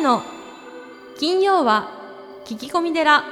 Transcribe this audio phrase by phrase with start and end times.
[0.00, 0.22] 谷の
[1.18, 1.90] 金曜は
[2.46, 3.22] 聞き込み寺。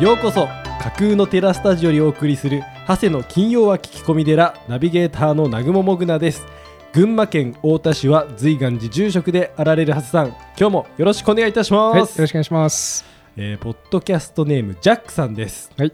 [0.00, 0.48] ようこそ
[0.80, 6.44] 架空のテラスタジオにお送りする長谷の金曜は聞き込み寺ナビゲーターの南雲もぐなです。
[6.92, 10.28] 群馬県太田市は随願寺住職であられるはずさん。
[10.58, 13.11] 今日もよろしくお願いいたします、はい、よろしくお願いします。
[13.38, 15.70] えーポッドキャストネームジャックさんです。
[15.78, 15.92] はい、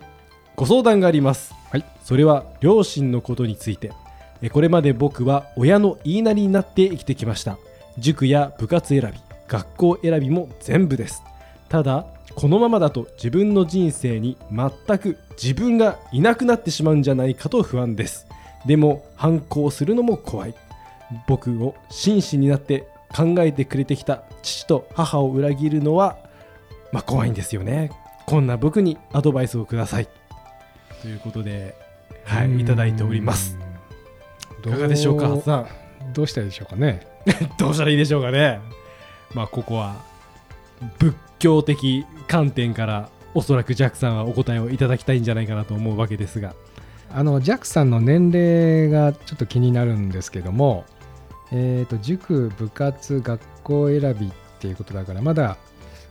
[0.57, 1.85] ご相談があります、はい。
[2.03, 3.93] それは両親のことについて。
[4.43, 7.57] えーこれまで僕は親の言いなりになって生きてきました。
[7.97, 11.23] 塾や部活選び学校選びも全部です。
[11.69, 18.27] ただこのままだと自分の人生に全く自分がいなくなってしまうんじゃないかと不安です。
[18.67, 20.55] でも反抗するのも怖い。
[21.29, 26.17] 僕を真摯になって考えてくれてきた父と母を裏切るのは
[26.93, 27.91] まあ怖いんですよね。
[28.27, 30.09] こんな僕にアドバイスをください。
[31.03, 31.75] ということで
[32.25, 33.59] はいいただいております。
[34.61, 35.69] いかがでしょうかどさん
[36.13, 37.07] どうしたらいいでしょうかね。
[37.59, 38.61] どうしたらいいでしょうかね。
[39.35, 39.97] まあここは
[40.99, 46.55] 仏教的観点からおそらくジャックさんはお答えをいただきたいんじゃないかなと思うわけですが。
[47.11, 50.85] あのジャックさんの年齢がちょっと気になるんですけども、
[51.53, 55.57] えっ、と塾部活学校選びっていうことだからまだ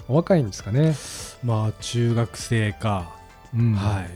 [0.07, 0.95] お若いんですかね。
[1.43, 3.15] まあ中学生か、
[3.53, 3.73] うん。
[3.73, 4.09] はい。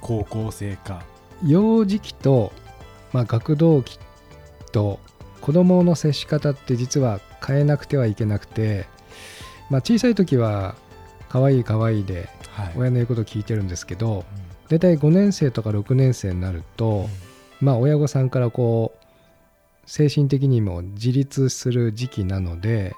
[0.00, 1.02] 高校生か。
[1.44, 2.52] 幼児期と
[3.12, 3.98] まあ学童期
[4.72, 5.00] と
[5.40, 8.86] 子供の接し方って実は変えなくてはいけなくて、
[9.70, 10.74] まあ小さい時は
[11.28, 12.72] 可愛い可愛いではい。
[12.76, 14.24] 親の言うことを聞いてるんですけど、
[14.68, 17.08] 大体5年生とか6年生になると、
[17.60, 19.08] まあ親御さんからこう
[19.88, 22.94] 精神的にも自立する時期なので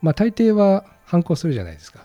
[0.00, 2.00] まあ大抵は反抗するじゃないですか。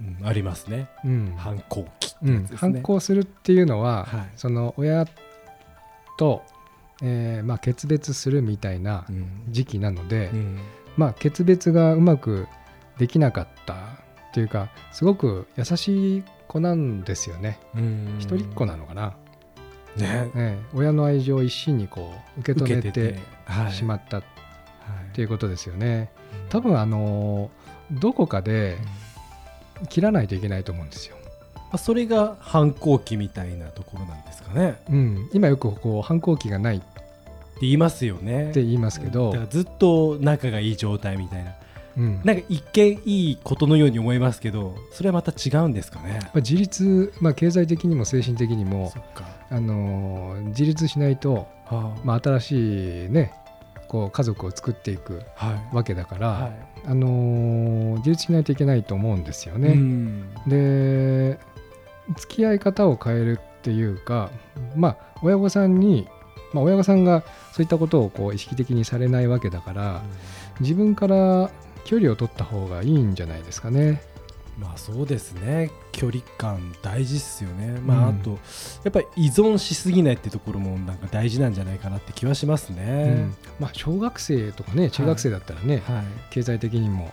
[0.00, 0.88] うんうんありますね。
[1.04, 1.34] うん。
[1.36, 2.46] 反抗期ってうん。
[2.56, 4.30] 反抗するっていうのは、はい。
[4.36, 5.06] その親
[6.18, 6.42] と、
[7.02, 9.44] えーまあ、決別するみたいなうん。
[9.48, 10.58] 時期なので、うん。
[10.96, 12.48] まあ決別がうまく
[12.98, 13.76] できなかったっ
[14.34, 17.60] ていうかすごく優しい子なんですよね。
[17.74, 18.16] うん。
[18.18, 19.14] 一人っ子なのかな。
[19.96, 20.30] ね。
[20.34, 20.58] ええ。
[20.74, 23.18] 親の愛情を一身にこう受け止めて
[23.70, 24.22] しまったっ
[24.86, 25.14] はい。
[25.14, 26.10] ていうことですよね。
[26.48, 27.50] 多分あの
[27.90, 28.76] どこかで
[29.88, 31.16] 切らないといけないと思うんですよ。
[31.54, 34.70] まあそれが反抗期みたいなところなんですかね。
[34.70, 36.80] ってうん、今よくこう反抗期がないっ
[37.62, 38.50] 言いますよね。
[38.52, 39.34] て言いますけど。
[39.48, 41.52] ずっと仲がいい状態みたいな。
[41.96, 46.20] うん、なんか一見いいことのように思いますけどそれはまた違うんですかね。
[46.22, 48.90] まあ自立、まあ、経済的にも精神的にも
[49.50, 53.34] あのー自立しないと、はまあ、新しいね
[53.92, 55.20] こう家族を作っていく
[55.70, 56.50] わけだから、は
[56.86, 59.68] あのー自立しないといけないと思うんですよいね。
[59.68, 61.38] うんで
[62.16, 64.30] 付き合い方を変えるっていうか
[64.74, 66.08] まあ親御さんに、
[66.54, 70.02] まあ、親御さんがそういったことをこう意識的にされないわけだから
[70.60, 71.50] 自分から
[71.84, 74.00] 距離を取った方がいいんじゃないですかね。
[74.58, 75.70] まあそうですね。
[75.92, 77.80] 距離感大事っすよね。
[77.80, 78.20] まあ、うん。
[78.20, 78.36] あとや
[78.88, 86.04] っぱり依存しすぎないってところもなんか大事なんじゃないかなって気はしますうねん、まあ小学生とかね中学生だったらね、はい。
[86.30, 87.12] 経済的にも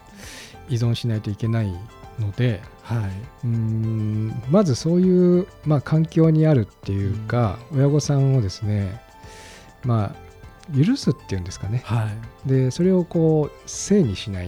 [0.70, 1.74] 依存しないといけない
[2.20, 2.98] のではい。
[3.46, 9.02] うーんまずそういう、まあ、環境にあるっていうか、親御さんをですね
[9.84, 10.30] まあ
[10.78, 11.82] 許すっていうんですかね。
[11.86, 12.10] は
[12.46, 14.48] い、でそれをこうせいにしない。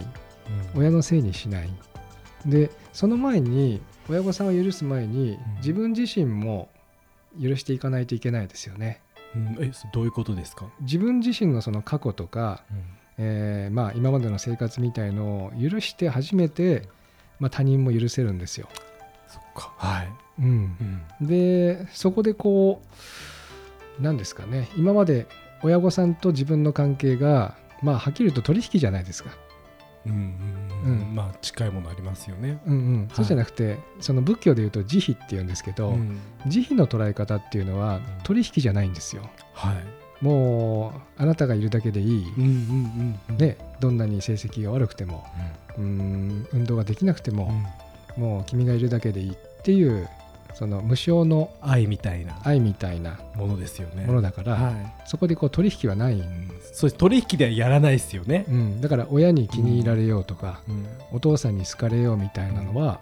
[0.76, 0.82] うん。
[0.82, 1.70] 親のせいにしない
[2.46, 5.56] でその前に親御さんを許す前にうん。
[5.58, 6.70] 自分自身も
[7.42, 9.02] 許していかないといけないですよね。
[9.36, 9.58] うん。
[9.62, 12.64] えそどういうことですか、自分自身のその過去とか、
[13.18, 16.90] えーまあ、今までの生活みたいのを許して初めて、
[17.40, 18.68] まあ、他人も許せるんですよ。
[19.28, 19.74] そっか。
[19.78, 20.10] はい、
[20.40, 20.78] うん。
[21.20, 21.28] うん。
[21.28, 22.82] でそこでこ
[24.00, 24.70] う何ですかね。
[24.76, 25.28] 今まで
[25.64, 29.30] 親御さんと自分の関係がまあはっきり言うと取引じゃないですか。
[30.06, 31.02] うんうんうん。
[31.02, 32.60] うんまあ近いものありますよね。
[32.66, 36.20] うんうん、そうじゃなくてその仏教で言うと慈悲って言うんですけど、うん。
[36.48, 39.30] 慈悲の捉え方っていうのは取引じゃないんですよ。
[39.54, 40.24] はい。
[40.24, 43.38] もうあなたがいるだけでいい、うんうんうんうん。
[43.38, 45.26] ね、どんなに成績が悪くても
[45.78, 46.48] うん。
[46.54, 47.38] 運動ができなくてうん。
[47.38, 47.52] も、
[48.18, 50.10] もう君がいるだけでいいっていう
[50.54, 54.06] その無償の愛みたいな愛みたいなものですよね。
[54.06, 54.94] ものだから、はい。
[55.06, 56.52] そこでこう取引はない、うん。
[56.74, 58.46] そう取引ではやらないですよね。
[58.48, 60.86] うん、だから親に気に入られようとか、うん。
[61.12, 63.00] お父さんに好かれようみたいなのは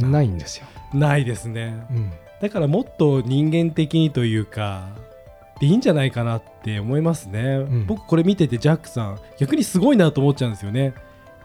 [0.00, 0.12] うん。
[0.12, 0.66] ないんですよ。
[0.92, 1.86] ないですね。
[1.90, 2.12] うん。
[2.40, 4.88] だからもっと人間的にというか
[5.60, 7.86] でいいんじゃないかなって思いますね、ん。
[7.86, 10.94] 僕これ見ててジャックさん逆にすごいなと思っちゃうんですよね。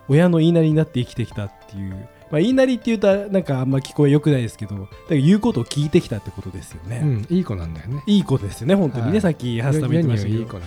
[0.10, 8.04] 親の言いなりになって生きてきたっていうまあ、言いなりっていうとなんかあんま聞こえよくないですけどだから言うことを聞いてきたってことですよね、うん、いい子なんだよね。
[8.08, 9.22] いい子ですよね本当にね、はい。
[9.22, 10.62] さっきハスタも言ってましたけど。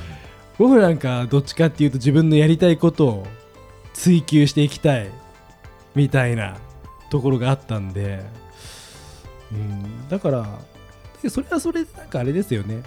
[0.58, 3.26] 僕なんかどっちかっていうと自分のやりたいことを
[3.94, 5.10] 追求していきたい
[5.96, 6.56] みたいな
[7.10, 8.20] ところがあったんで、
[9.50, 10.46] うん、だから
[11.20, 12.84] でそれはそれでなんかあれですよね。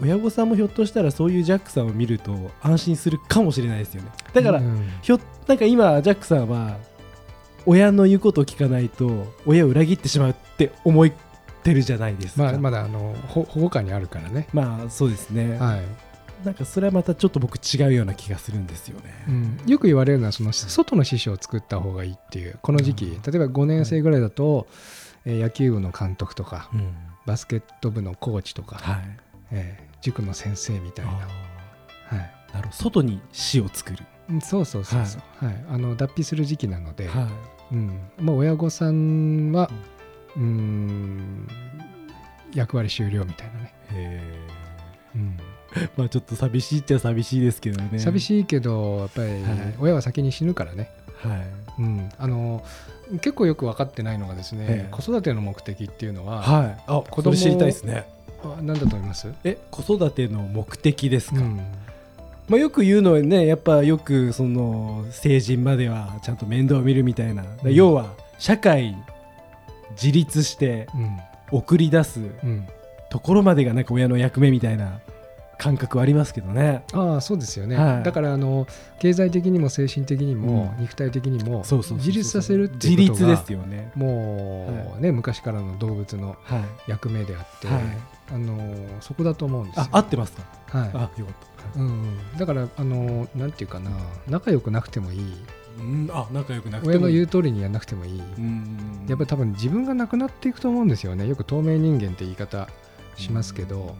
[0.00, 4.10] 親御さんもひょっとしたらそういうジャックさんを見ると安心するかもしれないですよね。
[4.32, 4.88] だから、うん。
[5.02, 5.18] ひょ
[5.48, 6.78] なんか今ジャックさんは
[7.66, 11.10] 親の言うことを聞かないと親を裏切ってしまうって思っ
[11.62, 12.44] てるじゃないですか。
[12.44, 15.82] まあ、まだあのほ保護下にあるからね、まあそうですね、はい。
[16.44, 23.22] なんかそれはまたちょっと僕違うような気がするんですよね、うん、よく言われるのはその外の師匠を作った方がいいっていうこの時期、うん。
[23.22, 24.66] 例えば5年生ぐらいだと、
[25.26, 26.94] えー野球部の監督とかうん。
[27.26, 29.18] バスケット部のコーチとか、はい。
[29.52, 31.14] えー塾の先生みたいな、あ
[32.16, 32.30] はい。
[32.52, 32.72] ーなるほど。
[32.72, 34.06] 外に死を作る、うん、
[34.40, 35.64] そうそうそうそう、はい。
[35.70, 37.28] あの脱皮する時期なので、は
[37.72, 39.70] うん、もう親御さんは
[40.36, 41.48] うん
[42.54, 44.22] 役割終了みたいなね、い、へ
[45.16, 45.36] うん。
[45.72, 47.96] ー まあちょっと寂しいっちゃ寂しいですけどね。
[47.96, 49.74] い、寂しいけどやっぱりはい。
[49.78, 50.90] 親は先に死ぬからね、
[51.22, 51.46] はい。
[51.78, 52.64] うん、あの
[53.14, 54.88] 結構よく分かってないのがですね、ええ。
[54.90, 58.06] 子育ての目的っていうのは、はい、あ子供知りたいですね。
[58.42, 61.60] あ何だと思います、え子育ての目的ですか、うん
[62.50, 67.72] まあ、よく言うのはねやっぱよくその成人まではちゃんと面倒を見るみたいな、うん。
[67.72, 68.96] 要は社会
[69.92, 70.88] 自立して
[71.52, 72.20] 送り出す
[73.08, 74.98] ところまでがなんか親の役目みたいな
[75.58, 76.84] 感覚はありますけどね。
[76.92, 78.02] ああそうですよね、はい。
[78.02, 78.66] だからあの
[78.98, 80.82] 経済的にも精神的にも、うん。
[80.82, 83.92] 肉体的にも自立させるって自立いうことがですよね。
[83.94, 86.90] もうね、昔からの動物のはい。
[86.90, 87.82] 役目であって、はい。
[88.32, 88.58] あの
[89.00, 89.82] そこだと思うんですよ。
[89.92, 90.78] あ合ってますか？
[90.78, 90.90] はい。
[90.94, 93.90] あよかったうんうん、だからあのなんていうかな。
[94.28, 95.34] 仲良くなくてもいい。
[95.78, 96.10] うん。
[96.12, 101.26] あ仲良くなくても親の言うう通りにやらなくてもいい、うんやっぱり多分自分がなくなっていくと思うんですよね。
[101.26, 102.68] よく透明人間って言い方
[103.16, 103.96] しますけど、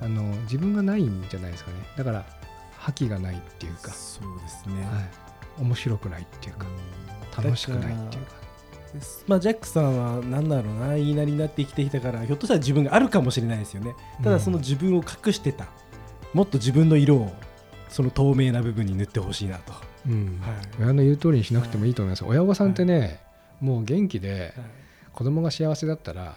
[0.00, 1.76] あの自分がないんじゃないですかね。
[1.96, 2.24] だから
[2.78, 6.66] 覇気がないっていうか、そうですね、はい、面白くないっていうか。
[7.36, 8.44] 楽しくないっていうか。
[9.26, 10.94] まあ、ジャックさんは何だろうな。
[10.94, 13.94] 言いなりになって生きてきたからひょっとしたら自分があるかもしれないですよね。
[14.22, 15.66] ただその自分を隠してた、
[16.34, 17.32] もっと自分の色を
[17.88, 19.72] その透明な部分に塗ってほしいなと、
[20.06, 20.40] うん。
[20.42, 20.56] はい。
[20.80, 23.20] 親の言う通りにしなくてもいいと思います、親御さんってね、
[23.60, 24.52] もう元気で
[25.12, 26.34] 子供が幸せだったら、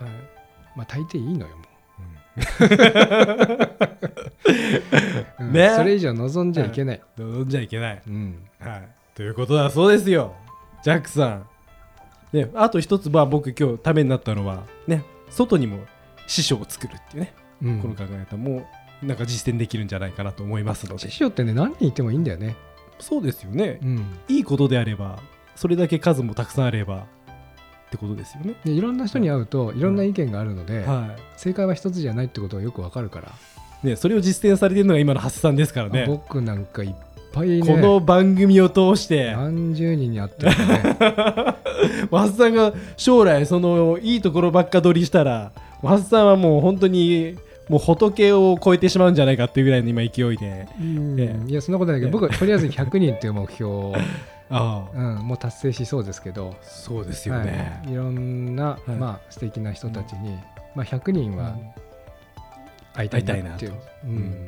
[0.75, 1.63] まあ大抵いいのよも
[2.38, 2.38] う、
[5.39, 5.51] うん。
[5.51, 5.73] ね。
[5.75, 8.47] それ以上望んじゃいけない、望んじゃいけない、うん。
[8.59, 10.35] はい、ということだそうですよ。
[10.83, 11.47] ジャックさん、
[12.33, 15.79] ね、あと一つまあ僕今日ためになったのはね外にも
[16.27, 17.33] 師匠を作るっていうね、
[17.63, 17.81] うん。
[17.81, 18.67] この考え方も
[19.03, 21.09] なんか実践できるんじゃないかなと思いますので。
[21.09, 22.55] 師匠ってね何人いてもいいんだよね、
[22.99, 25.19] そうですよね、うん、いいことであれば
[25.55, 28.55] それだけ数もたくさんあればってことですよね。
[28.65, 33.31] でいろんな人に会うといろんな意見があるので、は正解は一つじゃないってことがよくわかるから、
[33.83, 36.05] いね、それを実践されているのが今の発さんですからね。
[36.05, 36.95] 僕なんかいっ
[37.31, 40.97] ぱいねこの番組を通して、何十人に会ってるね。
[42.35, 45.51] さんが将来そのいいところばっか取りしたら
[45.81, 47.38] マスさんはもう本当に
[47.69, 50.68] もう仏を超えてしまうんじゃないかっていうぐらいの今勢いで。
[50.80, 51.19] うん。
[51.19, 51.52] ええ。
[51.52, 52.12] いやそんなことないけど、ええ。
[52.12, 53.95] 僕はとりあえず100人っていう目標を、
[54.50, 54.97] ああ。
[54.97, 58.92] うん、もう達成しそうですけど、そうですよね、はい、いろんな、はい。
[58.92, 60.38] まあ素敵な人たちに、
[60.76, 61.56] まあ、100人は
[62.94, 64.16] 会いたいなっていう、会いたううん。
[64.16, 64.47] ん、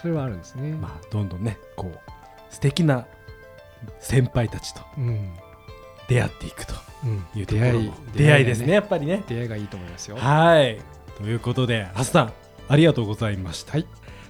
[0.00, 0.72] それはあるんですね。
[0.72, 1.98] まあどんどんねこう
[2.50, 3.06] 素敵な
[4.00, 5.30] 先輩たちとうん。
[6.08, 6.74] 出会っていくと
[7.04, 7.24] うん。
[7.36, 7.66] いうところ。
[7.66, 9.22] も出会い出会いですねねやっぱりね。
[9.28, 10.16] 出会いがいいと思いますよ。
[10.16, 10.80] はい。
[11.18, 12.32] ということでハスさん
[12.68, 13.86] ありがとうございました、はい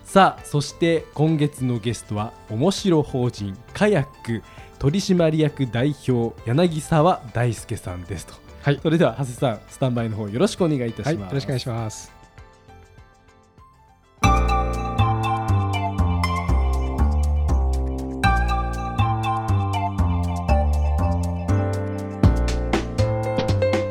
[0.09, 4.43] さあそして今月のゲストは面白法人カヤック
[4.79, 8.33] 取締役代表柳沢大輔さんですと。
[8.63, 12.11] はい、それでは長谷さんスタンバイの方よろしくお願いいたします、はい、よろしくお願いします。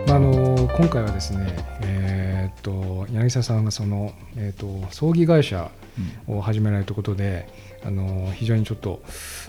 [0.08, 1.77] まああの今回はですね、
[3.18, 5.72] 柳沢さんがその、えーっと葬儀会社
[6.28, 7.48] を始められたことで、
[7.84, 9.02] あの非常にちょっと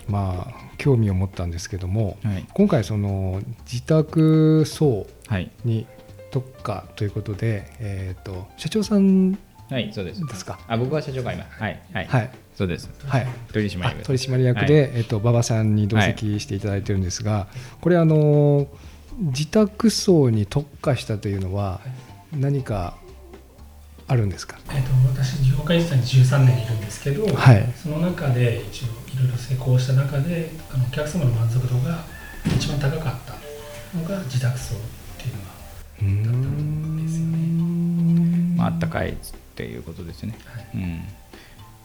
[0.09, 5.87] まあ興味を持ったんですけどもはい、今回その自宅葬はい、に
[6.31, 9.39] 特化ということで、えー、と社長さん
[9.71, 10.27] はい、そうです。
[10.27, 10.59] ですか？
[10.67, 12.89] あ、僕は社長が今、はい、はい、はい、そうです。
[13.07, 14.03] はい、あ取締役。
[14.03, 17.49] 取締役で、えっ、と馬場さんに同席していただいてるんですが、
[17.83, 18.67] これあの
[19.19, 21.83] 自宅葬に特化したというのは
[22.33, 22.97] 何か
[24.09, 24.59] あるんですか？
[24.71, 32.05] えっと私業界自体に13年いるんですけど、はいその中で一応いろいろ成功した中であのお客様の満足度が
[32.47, 33.35] 一番高かった
[33.99, 34.79] のが自宅葬っ
[35.19, 38.57] ていうのがだったんですよね。
[38.57, 39.15] まああったかいっ
[39.55, 40.35] ていうことですね。
[40.47, 41.05] はいうん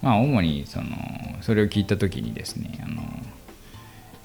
[0.01, 0.87] まあ、主にその
[1.41, 3.01] それを聞いた時にですねあの、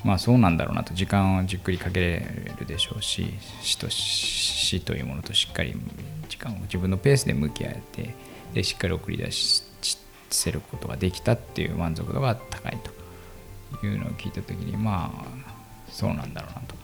[0.05, 2.27] まあ、そうなんだろうなと時間をじっくりかけれ
[2.59, 5.75] るでしょうし死と死というものとしっかり
[6.39, 8.15] 時間を自分のペースで向き合えて
[8.55, 9.65] でしっかり送り出し
[10.31, 12.99] せることができたっていう満足度が高いと。
[13.83, 16.75] いうのを聞いた時にまあそうなんだろうなと。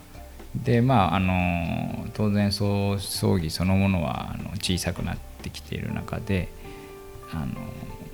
[0.55, 2.99] でまああの当然葬
[3.39, 6.49] 儀そのものはあの小さくなってきている中で
[7.33, 7.47] あの、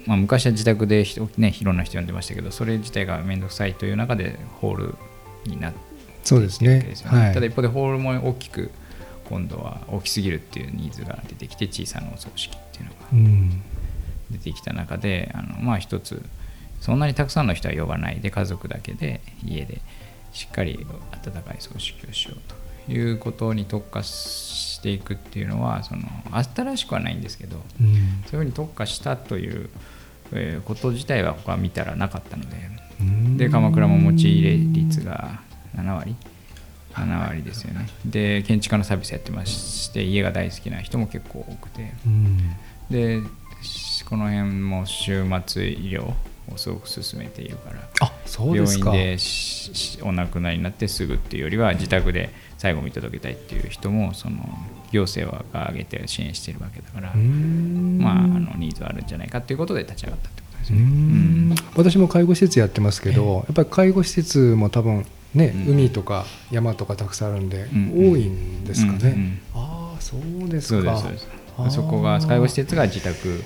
[0.06, 4.94] まあ、昔は自宅で人、ね、いろんな人呼んでましたけどそれ自体が面倒くさいという中でホール
[5.44, 5.78] になって
[6.22, 6.66] そうですね。
[6.66, 7.18] いるわけですよね。
[7.18, 7.34] はい。
[7.34, 8.70] ただ一方でホールも大きく
[9.30, 13.62] 今度は大きすぎるっていうニーズが出てきて小さなお葬式っていうのがうん。
[14.30, 16.22] 出てきた中であのまあ一つ
[16.80, 19.80] そんなにたくさんの人は呼ばないで家族だけで家で
[20.32, 26.02] しっかり温かい葬式をしようということに特化していくっていうのはその
[26.54, 28.22] 新しくはないんですけどうん。
[28.26, 29.70] そういうふうに特化したという、
[30.32, 32.56] えーこと自体は他見たらなかったので
[33.00, 33.36] うん。
[33.36, 35.40] で鎌倉も持ち入れ率が
[35.76, 36.16] 7割
[36.94, 37.88] 7割ですよね。
[38.04, 41.92] で建築家のサービスやってまして家が大好きな人も結構多くて。
[42.06, 42.38] うん。
[42.90, 43.20] で
[43.62, 46.14] しこの辺も終末医療を
[46.56, 48.96] すごく進めているからあそうで病すか。
[48.96, 49.16] 院
[50.00, 54.38] でお亡くなりになってすぐっていうよりは自宅で最後見届けたいっていう人もその
[54.90, 57.98] 行政が挙げて支援しているわけだから、うん。
[58.00, 60.82] まあ、あのニーズはあるんじゃないかっていうことで立ち上がったってことですうね。
[60.82, 61.54] ん。
[61.76, 65.72] 私も介護施設やってますけど、やっぱり介護施設も多分ね、うん。
[65.74, 68.12] 海とか山とかたくさんあるんで、うん。
[68.12, 69.06] 多いんですかね、うん。
[69.06, 69.38] うん。
[69.54, 71.74] ああそうですそうでかす。
[71.74, 73.42] そこが介護施設が自宅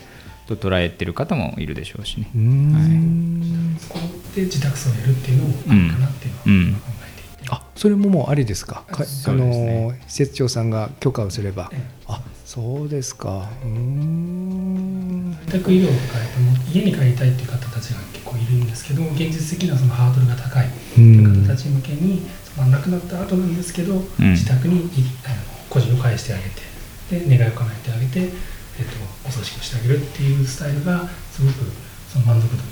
[0.46, 2.30] と捉えてる方もいるでしょうしね。
[2.34, 3.98] うーん、そこ
[4.34, 8.84] で自宅葬をやるっていうのもあるかなっていうのはうん考えていて、あそれももうありですか？
[8.86, 9.88] かそうですね。
[9.88, 11.70] あの施設長さんが許可をすれば。
[11.72, 11.80] ええ。
[12.06, 13.48] あそうですか。
[13.64, 15.36] うーん。
[15.48, 20.66] 在宅医療とかやっぱ家に帰りたいっていう方たちが結構いるんですけど現実的なそのハードルが高い。
[20.98, 21.46] うん。
[21.46, 22.22] 方たち向けに、
[22.54, 24.04] その亡くなった後なんですけど、ん。
[24.32, 24.90] 自宅にい
[25.24, 25.36] あの
[25.70, 26.42] 個人を返してあげ
[27.18, 28.30] てで願いを叶えてあげて、えっと、
[29.28, 31.54] お葬式をしてあげるっていうスタイルがすごく
[32.08, 32.62] その満足度に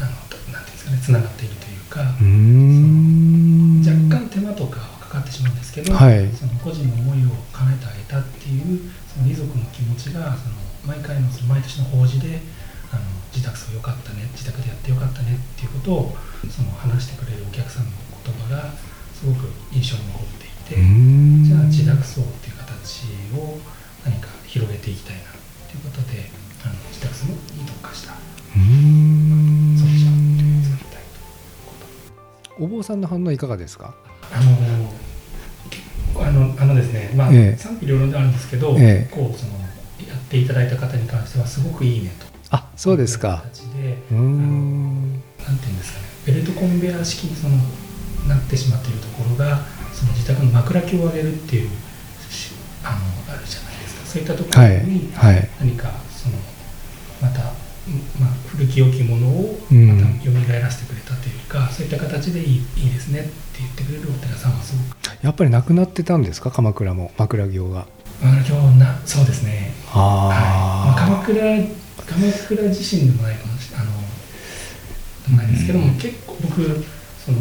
[0.00, 0.10] あの
[0.52, 2.16] なんていうんですかねつながっているというか、若
[4.08, 6.32] 干手間とかはかかってしまうんですけど、はい。
[6.32, 10.56] その個人の思いを叶えてあげたっていうその遺族の気持ちがその
[10.86, 12.40] 毎回のその毎年の法事で
[13.34, 16.16] 自宅葬よかったね自宅でやってよかったねっていうことを
[16.50, 17.90] その話してくれるお客さんの
[18.24, 18.70] 言葉が
[19.14, 23.58] すごく印象に残っていて、じゃあ自宅葬っていう形を
[24.04, 25.22] 何か広げていきたいな
[25.70, 26.28] ということで
[26.64, 29.76] あの自宅葬に特化したうーん。
[29.78, 31.02] 葬儀社っていうのを作りたい
[32.58, 32.64] と。
[32.64, 33.94] お坊さんの反応いかがですか？
[34.30, 34.52] あの
[36.26, 37.56] あのあのですね、まあ、ええ。
[37.56, 39.14] 賛否両論であるんですけど、ええ。
[39.14, 39.52] こうその
[40.06, 42.26] やっていただいた方に関してはすごくいいねと。
[42.52, 43.42] あそうですか。
[43.52, 45.12] 形で、うーん。
[45.12, 47.56] なんていうんですかね、ベルトコンベヤー式にその
[48.28, 49.60] なってしまっているところが、
[49.92, 51.70] その自宅の枕木を上げるっていう
[52.30, 52.52] し
[52.84, 54.06] あのあるじゃないですか。
[54.06, 55.48] そういったところはいにはい。
[55.58, 56.36] 何かその
[57.20, 57.40] また、
[58.20, 59.98] まあ、古き良きものをうん。
[59.98, 65.24] また蘇らせてくれたというか、そういった形でいいいいですねって言ってくれるお寺さんはすごく。
[65.24, 66.50] やっぱりなくなってたんですか？
[66.50, 67.86] 鎌倉も枕行が。
[68.22, 69.72] まあ今日なそうですね。
[69.86, 69.98] はい。
[69.98, 71.42] まあ、あ鎌倉
[72.06, 74.02] 鎌倉自身でもないかもしれないあの
[75.22, 75.94] でもないですけども、うん。
[75.98, 76.84] 結構僕
[77.24, 77.38] その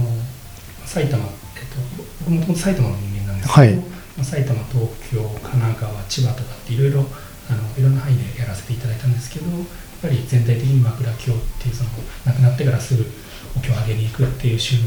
[0.86, 1.32] 埼玉えっ
[1.68, 1.78] と
[2.20, 3.76] 僕もともと埼玉の人間なんですけど、はい。
[3.76, 7.06] まあ、埼玉東京神奈川千葉とかっていろいろ
[7.50, 9.60] あのいろんな範囲でやらせていただいたんですけどやっ
[10.02, 11.90] ぱり全体的に枕経っていうその
[12.26, 13.06] 亡くなってからすぐ
[13.56, 14.78] お経をあげに行くっていう習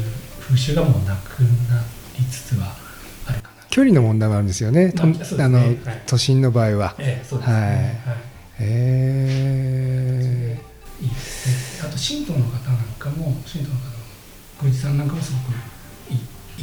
[0.40, 1.83] 風習がもうなくな
[2.19, 2.75] りつつは
[3.26, 3.64] あるかな。
[3.71, 4.93] 距離の問題もあるんですよね。
[4.93, 5.45] とまあね。
[5.45, 5.78] あのはい。
[6.07, 6.95] 都心の場合は。
[6.99, 7.57] ええそうですね。
[7.57, 8.16] はい。
[8.16, 10.56] はいへ
[11.00, 11.88] いいですね。
[11.88, 13.94] あと神道の方なんかも神道の方の
[14.62, 15.52] 宮司さんなんかもすごく
[16.11, 16.14] い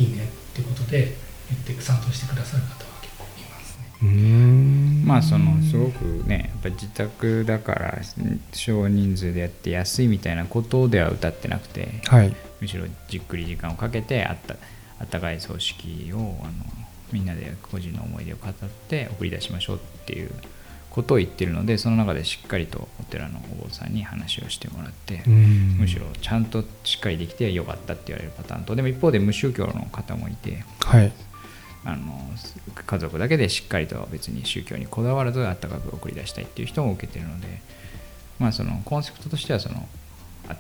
[0.02, 1.16] いいいねってことで
[1.50, 3.86] 言って賛同してくださる方は結構いますね。
[4.04, 8.00] えうーんまあそのすごくねやっぱ自宅だから
[8.54, 14.56] 少人数でやって安いみたいなことでは歌ってなくてはいむしろじっくり時間をかけてあった
[15.00, 16.54] あったかい葬式をあの
[17.12, 18.54] みんなで個人の思い出を語っ
[18.88, 20.32] て送り出しましょうっていう
[20.92, 25.78] ことを言ってるのでその中でしっかりとお寺のお坊さんに話をしてもらって、うん。
[25.80, 31.12] むしろちゃんとしっかりできてよかったって言われるパターンとでも一方で無宗教の方もいてはい。
[31.84, 32.30] あの
[32.76, 37.48] 家族だけでしっかりと別に宗教にこだわらずあったかく送り出したいっていう人も受けてるので
[38.38, 39.88] まあそのコンセプトとしてはその
[40.48, 40.56] あ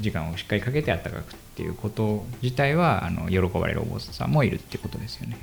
[0.00, 5.36] 時間をしっかりかけてあったかくっていうこと自体はあの喜ばれるお坊さんもいるっていうことですよね。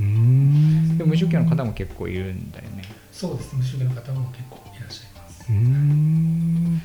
[0.97, 2.83] でも無宗教の方も結構いるんだよね。
[3.11, 3.59] そうですね。
[3.59, 5.45] 無宗教の方も結構いらっしゃいます。
[5.49, 6.81] うーん。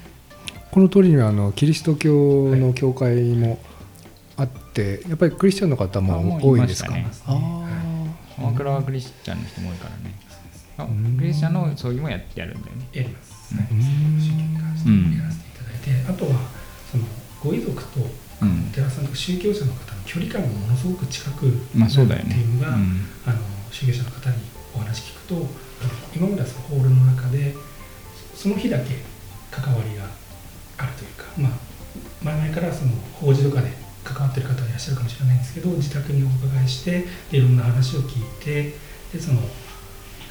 [0.71, 3.59] この通りにはあのキリスト教の教会も
[4.37, 7.69] あって、やっぱりクリスチャンの方あも多いんですかしたねあ
[8.37, 10.15] 鎌倉はクリスチャンの人も多いからね。
[10.79, 11.17] あうん。
[11.19, 12.89] クリスチャンの葬儀もややるんだよね。
[12.93, 13.59] やります、うん。
[13.59, 13.69] はい、
[14.23, 16.31] 宗教に関してやらせていただいて、あとは
[16.91, 17.05] その
[17.43, 18.01] ご遺族と
[18.73, 22.35] 寺さんとか宗教者の方の距離感がものすごく近くまあそうだよね。
[22.35, 23.07] っていうのが、うん。
[23.27, 23.39] あの
[23.71, 24.37] 宗教者の方に
[24.75, 25.47] お話聞くと
[26.15, 27.55] 今まではそのホールの中で
[28.35, 28.99] その日だけ
[29.51, 30.05] 関わりが
[30.79, 31.53] あるというか、まあ、
[32.23, 33.71] 前々からその法事とかで
[34.05, 38.75] 関わってる方はいらっしゃるかもしれないんですけど自宅にお伺いしてでいろんな話を聞いて
[39.13, 39.41] でその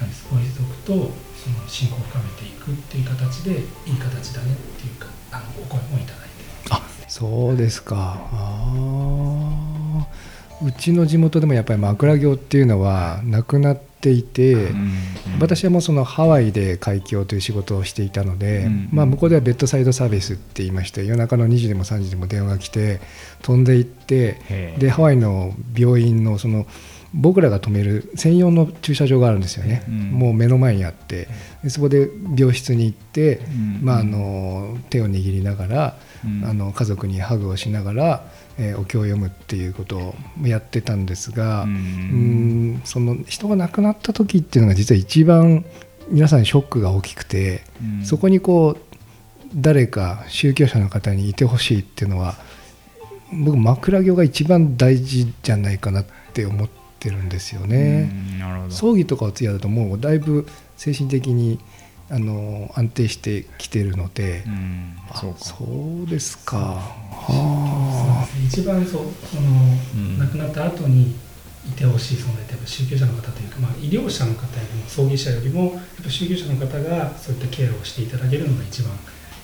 [0.00, 0.92] なんですご遺族と
[1.38, 6.31] その信仰を深めていくっていう形でいい形だねっていうかあのお声もいただいて。
[6.31, 6.31] あ
[7.12, 8.16] そうですか。
[8.32, 10.66] あー。
[10.66, 14.92] うちの地元でもやっぱり枕業っていうのはなくなっていて、うん
[15.40, 23.00] 私はもうそのハワイで海峡という仕事をしていたので、うんまあ、向こうではベッドサイドサービスって言いまして夜中の2時でも3時でも電話が来て
[23.40, 26.66] 飛んでいってでハワイの病院のその
[27.14, 30.10] 僕らが止める専用の駐車場があるんですよね、うん。
[30.12, 31.28] もう目の前にあって。
[31.62, 33.80] でそこで病室に行って、うん。
[33.82, 36.44] まあ、あの手を握りながら、うん。
[36.44, 38.24] あの家族にハグをしながら、
[38.58, 45.64] えーお経を読むっていうことをやってたんですが、ううんんその人が亡くなった時っていうのが実は一番
[46.08, 48.04] 皆さんショックが大きくて、うん。
[48.06, 48.96] そこにこう
[49.54, 52.36] 誰か宗教者の方にいてほしいっていうのは
[53.32, 58.10] 僕枕業が一番大事じゃないかなって思ってるんですよね。
[58.12, 61.58] うんなるほど葬儀とかお通夜だともうだいぶ精神的に
[62.10, 65.64] あの安定してきてるので、うんあそうかそ
[66.04, 66.82] うですか。
[67.26, 69.48] そうはですね一番そうその、
[69.94, 71.14] うん亡くなった後に
[71.66, 78.92] いてほしい存在ってやっぱ宗教者の方というか、まあ、医療者の方よりも葬儀者よりもやっぱ宗教者の方がそういったケアをしていただけるのが一番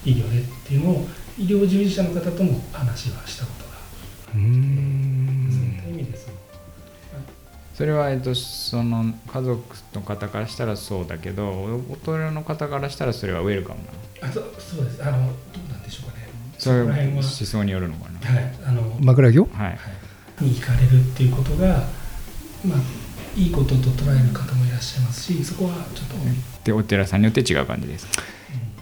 [0.05, 1.07] いいよねっていうのを
[1.38, 4.33] 医療従事者の方とも話はしたことがあ。
[4.35, 6.38] うーんそういった意味でその
[7.79, 11.49] それは、えっと、その家族の方からしたらそうだけど
[11.88, 13.79] お寺の方からしたらそれはウェルカム
[14.21, 14.29] なの？
[14.29, 15.01] あそうそうです。
[15.01, 16.29] あのどうなんでしょうかね。
[16.59, 16.87] それは。
[16.88, 18.19] 思想によるのかな？
[18.19, 18.55] はい。
[18.67, 19.49] あの、枕業？
[19.53, 19.75] はいは
[20.41, 21.85] い、に行かれるっていうことが
[22.67, 22.79] まあ
[23.37, 26.17] いいことと捉える方もいらっしゃいますしそこはちょっと、
[26.64, 28.25] でお寺さんによって違う感じですか？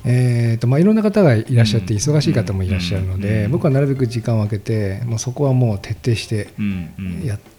[0.07, 3.51] えーとまあ、いろんな方がいらっしゃって忙しい方もいらっしゃるので、うん。
[3.51, 6.95] 僕はなるべく時間を空けてもうそこはもう徹底してうん。
[6.99, 7.27] うん。
[7.27, 7.56] やって、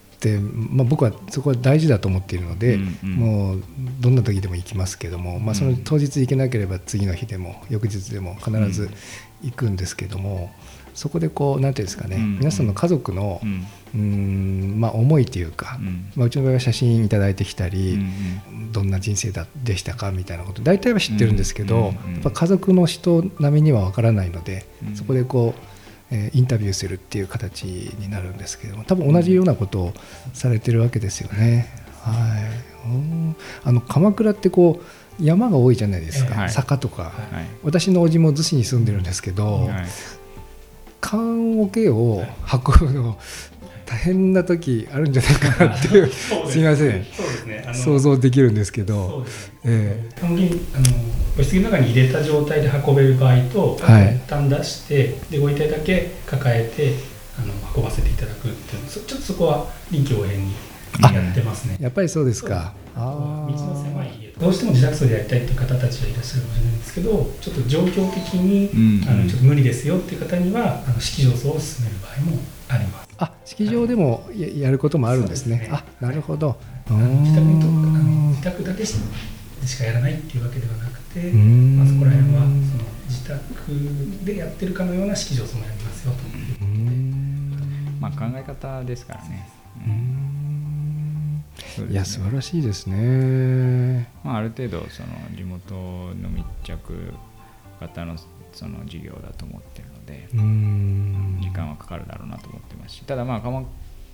[0.52, 3.64] まあ、僕はそこは大事だと思っているので、うんうんもう
[4.00, 5.78] どんな時でも行きますけども、まあ、そのうん。
[5.84, 8.90] 当日行けなければ次の日でも翌日でも必ず
[9.44, 10.52] 行くんですけども、
[10.94, 13.68] そこでこうなんていうんですかね、うん皆さんの家族のうん。
[13.96, 16.12] ん、まあ、思いというか、うん。
[16.16, 18.72] まあ、うちの場合は写真いただいてきたうり、ん。
[18.72, 22.14] どんな人生だでしたかみたいなこと大体は知ってるんですけど、うんうん。
[22.14, 24.96] やっぱ家族の人並みには分からないので、うん。
[24.96, 25.62] そこでこう、
[26.12, 29.94] えーインタビューするっていう形になるんですけども多分同じようなことを
[30.34, 31.68] されてるわけですよね。
[32.02, 32.14] は
[32.86, 33.36] い、うん。
[33.64, 34.80] あの鎌倉ってこ
[35.20, 36.50] う山が多いじゃないですか、ええはい。
[36.50, 37.36] 坂とか、はい。
[37.36, 39.86] はい私のおじも逗子に住んでるんですけど、はい。
[41.02, 43.18] 棺桶を運ぶの
[43.88, 46.12] 大変な時あるんじゃないかなっていう。
[46.12, 47.06] すいません。
[47.16, 47.66] そうですね。
[47.74, 49.26] 想像できるんですけそど
[49.64, 50.86] 基本的にあの
[51.38, 54.16] ご棺の中に入れた状態で運べる場合と、はい。
[54.18, 56.96] 一旦出してでご遺体だけ抱えて
[57.40, 60.54] あの運ばせていただくっていうちょっとそこは臨機応変に
[61.02, 61.78] あやってますね。
[61.80, 62.74] えやっぱりそうですか。
[62.96, 69.10] 道あの狭いー家どうしても自宅葬でやりたいっていう方たちがいらっしゃるかもしれないんですけどちょっと状況的に、うん。
[69.10, 75.58] あのちょっと無理ですよっていう方にはあの式場葬を進める場合もありますあ式場でもややることもあるんですね。
[75.58, 76.58] すねあなるほど。
[76.90, 77.68] 自宅にと
[78.30, 78.96] 自宅だけし
[79.62, 81.78] でしかやらないっていうわけではなくて、ん。
[81.78, 86.20] まあ、そこら辺はその自宅でやってるかのような式場葬もやりますよと。
[88.00, 89.50] まあ考え方ですからね。
[89.86, 91.44] ううん。
[91.88, 94.10] ねいや素晴らしいですね。
[94.24, 97.14] まあ、ある程度その地元の密着
[97.80, 98.16] 型の
[98.54, 101.40] その事業だと思ってるのでうん。
[101.42, 103.64] 時間はかかるだろうなと思ってますしただまあ鎌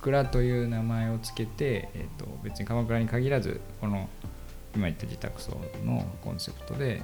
[0.02, 4.10] 倉という名前をつけて、えー、と別に鎌倉に限らずこの
[4.76, 5.52] 今言った自宅葬
[5.86, 7.02] のコンセプトで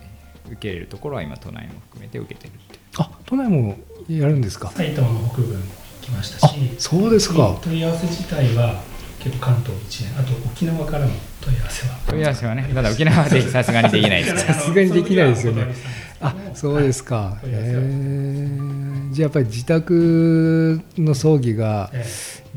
[0.48, 2.80] 受け入れるところは今都内も含めて受けてるっていう。
[2.98, 3.78] あ都内も
[4.10, 4.70] やるんですか？
[4.72, 5.62] 埼玉の北部に
[6.02, 7.58] 来ましたしあそうですか。
[7.62, 8.82] 問い合わせ自体は
[9.20, 10.18] 結構関東一円。
[10.20, 11.96] あと沖縄からの問い合わせは。
[12.08, 14.44] 問い合わせはねただ沖縄でさすがにできないです。
[14.48, 15.68] さすがにできないですよね
[16.22, 17.16] あそうですか。
[17.16, 18.58] はへえ
[19.12, 22.06] じゃあやっぱり自宅の葬儀がえ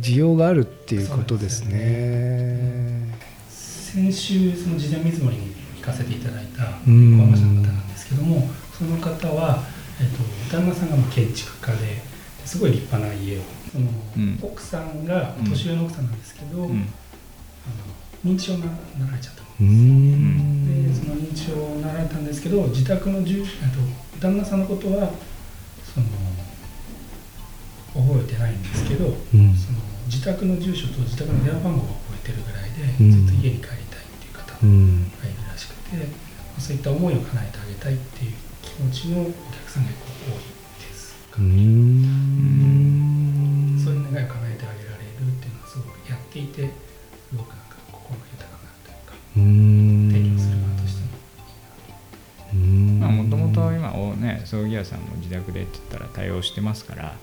[0.00, 1.70] 需要があるっていうことですね。
[1.72, 3.08] え
[3.48, 7.18] 先週その事前見積もりに行かせていただいたうん。
[7.18, 9.62] 横浜市の方なんですけどもその方は、
[10.00, 10.06] えっ
[10.50, 12.02] と、旦那さんがまあ建築家で
[12.44, 14.38] すごい立派な家をその、うん。
[14.42, 16.68] 奥さんが年上の奥さんなんですけど、うん。
[16.68, 23.48] あの認知症にななられちゃったでその認知症になられたんですけど自宅の住と
[24.20, 25.10] 旦那さんのことは
[25.82, 26.06] その
[27.94, 29.54] 覚えてないんですけど、うん。
[29.54, 33.26] その自宅の住所と自宅の電話番号を覚えてるぐらいで、うん。
[33.26, 35.04] ずっと家に帰りたいっていう方がいうん。
[35.04, 35.10] る
[35.44, 36.08] らしくて、
[36.58, 40.40] そういった思いを叶えてあげたいっていう気持ちのお客さんが結構多い
[40.80, 41.14] です。
[41.36, 42.96] うーん。
[43.76, 46.70] そういう願いを叶えてあげられるっていうのはすごくやっていて
[49.34, 57.14] 提供する側としてももともと今おね葬儀屋さんも自宅でって言ったら対応してますから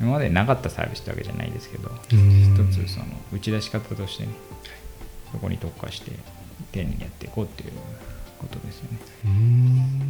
[0.00, 2.68] 今までなかったサービスってわけじゃないですけどうん。
[2.70, 4.30] 一つその打ち出し方としてね
[5.30, 6.12] そこに特化して
[6.72, 7.72] 丁寧にやっていこうっていう
[8.38, 8.98] ことですよね。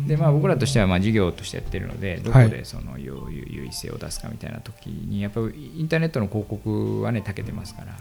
[0.07, 2.51] でまあ僕らとしてはまあ事業としてやってるのでどこはい。
[2.51, 3.13] でその優
[3.69, 7.97] 位性を出すかみたいな時にやっぱりインターネットの広告はね長けてますから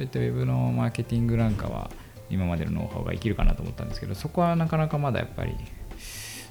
[0.00, 1.90] そういったウェブのマーケティングなんかは
[2.30, 5.54] 今までのノウハウが生きるかなと思ったんですけどそこはなかなかまだやっぱり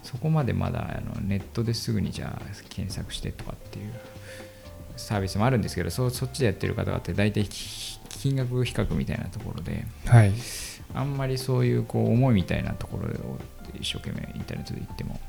[0.03, 3.93] そこまでまだあのネットですぐにじゃあ検索してとかっていう
[4.97, 10.31] サービスもあるんですけどそそっちでやってる方々って大体き金額比較みたいなところではい。
[10.93, 13.39] あんまりそういうこう思いみたいなところを
[13.79, 15.19] 一生懸命インターネットで言っても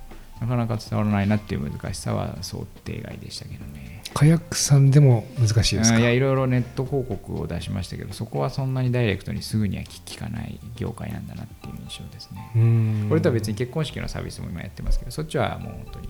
[0.40, 4.02] なかなか伝わらないなっていう難しさは想定外でしたけどね。
[4.12, 6.00] カヤックさんでも難しいですか？
[6.00, 12.50] いやいろいろネット広告を出しましたけどそこはそんなにダイレクトにすぐには聞かない業界なんだなっていう印象ですね。
[12.56, 16.08] うーんこれとは別に結婚式のサービスも今やってますけどそっちはもう本当に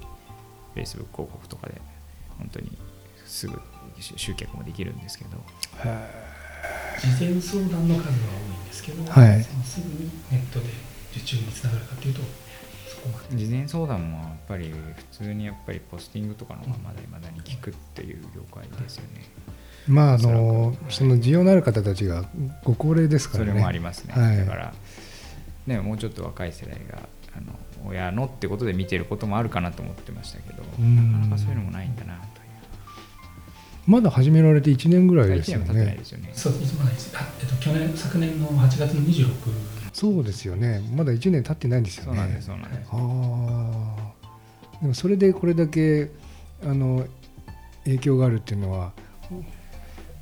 [0.76, 1.80] Facebook 広告とかで
[2.38, 2.78] 本当に
[3.26, 3.60] すぐ
[3.98, 5.30] 集客もできるんですけど
[6.98, 10.66] 事前相談の数は多いんですけど、はいすぐにネットで
[11.12, 12.20] 受注につながるかというと
[13.32, 14.72] 事前相談もやっぱり
[15.10, 19.24] 普通にやっぱりポスティングとかの方がまだまだに聞くっていう業界ですよね。
[19.88, 22.24] まああのその需要のある方たちが
[22.64, 23.50] ご高齢ですからね。
[23.50, 24.36] それもありますね、はい。
[24.36, 24.74] だから、
[25.66, 31.12] ね、もうちょっと若い世代があの親のってことで見てることもあるかなと思ってましたけどうん。
[31.12, 32.30] なかなかそういうのもないんだなという。
[33.86, 36.30] まだ始められて1年ぐらい1ですよ年も経ってないねですよね。
[36.34, 37.16] そういつもないです。
[37.16, 40.80] あ、えっと、去年昨年の8月の26そうですよね。
[40.96, 42.06] まだ1年経ってないんですよね。
[42.06, 42.88] そうなんですそうなんです。
[42.90, 42.96] あ
[44.78, 46.10] あでもそれでこれだけ
[46.64, 47.04] あの
[47.84, 48.92] 影響があるっていうのは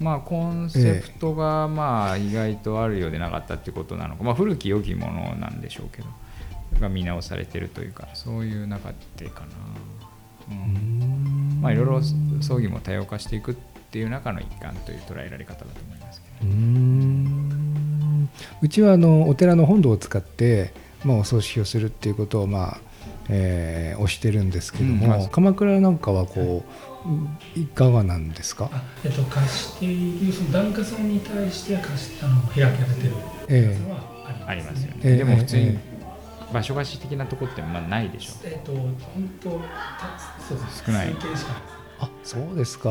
[0.01, 6.09] まあコンセプトがまあ意外とあるようでなかったっていうことなのか、まあ、古き良きものなんでしょうけど。
[6.81, 9.47] が見直されてるというかそういう中でかな、
[10.51, 11.59] うん。
[11.61, 12.03] まあいろいろ
[12.41, 13.55] 葬儀も多様化していくっ
[13.91, 17.38] ていう中の一環という捉えられ方だと思いますけどうーん
[18.63, 20.73] うちはあのお寺の本堂を使って、
[21.05, 22.79] まあ、お葬式をするっていうことを、まあ
[23.29, 24.51] えー推してるん。
[24.51, 25.11] ですけども、うん。
[25.11, 25.99] まあ鎌倉なん。
[25.99, 26.65] かはこ
[27.57, 28.31] う、いかがなん。
[28.31, 31.09] ですかあ、えっと、貸しているその檀家さん。
[31.09, 33.15] に対して貸しあの開かれてる
[33.49, 33.91] え檀家さん。
[33.91, 35.79] はあります,、ありますよね、ええでも普通に
[36.53, 38.95] 場所貸し的なとこってまあないでしょえっと本
[39.43, 39.59] 当た
[40.49, 41.37] そうです少ないしかない
[42.01, 42.91] あそうですか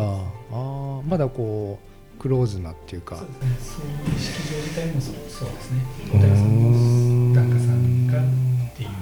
[0.51, 1.86] あまだこう
[2.19, 3.17] クローズなっていうか。
[3.17, 3.57] そうですね。
[3.59, 5.81] そういう式場自体もそうそうですね。
[6.15, 6.45] お寺さん
[7.29, 8.21] も檀家さんがっ
[8.75, 8.95] ていう感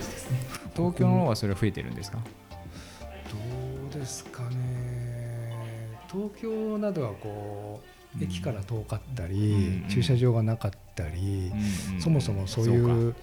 [0.00, 0.38] じですね。
[0.74, 2.18] 東京の方はそれは増えてるんですか？
[2.20, 5.98] どうですかね。
[6.10, 7.82] 東京などはこ
[8.18, 11.52] う駅から遠かったり、うん駐車場がなかったり、
[12.00, 13.14] そもそもそういう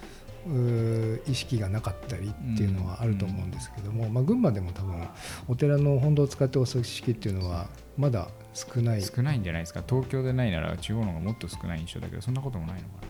[1.28, 5.08] 意識がなかったりっていうのはあると思うんですけども、まあ、群馬でも多分
[5.48, 7.68] お寺の本堂を使ってお葬式っていうのは
[7.98, 9.02] まだ少ない。
[9.04, 9.84] 少ないんじゃないですか？
[9.88, 13.06] 東京でないなら地方の方がもっと少ない印象だけどそんなこともないのか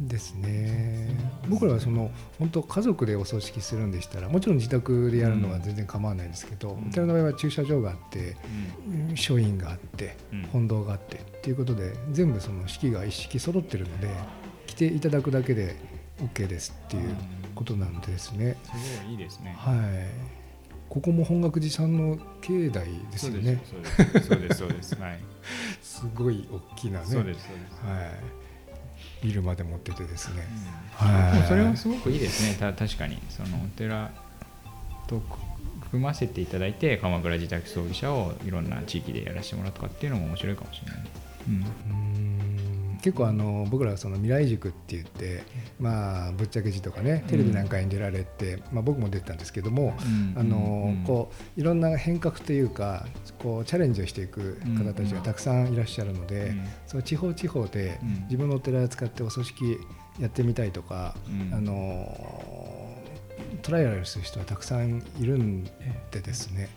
[0.00, 1.08] ですね。
[1.48, 6.88] 僕らはその本当家族でお葬式するんでしたらもちろん自宅でやるのは全然構わないですけど、ん。
[6.88, 8.36] お寺の場合は駐車場があって
[8.88, 9.16] な、うん。
[9.16, 10.42] 書院があってうん。
[10.52, 14.08] 本堂があってっていうことで全部その式が一式揃ってるので
[14.66, 15.76] 来ていただくだけで
[16.18, 17.14] OK ですっていう
[17.54, 18.56] ことなんですね。
[18.64, 19.54] すごいいいですね。
[19.58, 20.35] はい。
[20.88, 22.72] ここも本岳寺さんの境内
[23.10, 23.62] ですよね。
[24.26, 25.18] そうですそうですはい。
[25.82, 27.06] すごい大きなね。
[27.06, 27.84] そうですそうです。
[27.84, 28.00] は
[29.22, 29.26] い。
[29.26, 30.42] ビルまで持っててですね。
[31.00, 31.08] うん。
[31.08, 31.48] はい。
[31.48, 32.56] それはすごくいいですね。
[32.58, 33.18] た確かに。
[33.30, 34.10] そのお寺
[35.06, 35.22] と
[35.90, 41.00] 組ませていただいて鎌倉自宅葬儀社をいろんな地域でやらせてもらうとかっていうのも面白いかもしれない、
[41.48, 41.54] うん。
[41.54, 42.15] うーん
[43.06, 45.44] 結構あの僕らはその未来塾って言って、
[45.78, 49.96] まあ、ぶっちゃけ字とかねテレビなんかに出られて、まあ、僕も出てたんですけども、
[50.34, 53.06] あのこういろんな変革というか
[53.38, 56.52] こうチャレンジをしていく方たちがたくさんいらっしゃるので、
[56.88, 58.22] その地方地方でうん。
[58.24, 59.78] 自分のお寺を使ってお葬式
[60.18, 61.54] やってみたいとか、うん。
[61.54, 62.92] あの
[63.62, 65.62] トライアルする人はたくさんいるん
[66.10, 66.70] でですね、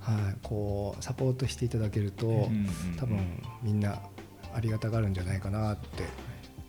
[0.00, 2.68] はい、こうサポートしていただけると、うん。
[2.96, 3.18] 多分
[3.62, 4.00] みんな
[4.54, 6.04] ありがたがるんじゃないかなって